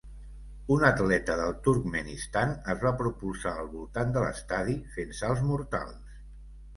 [0.75, 6.17] Un atleta del Turkmenistan es va propulsar al voltant de l'estadi fent salts mortals.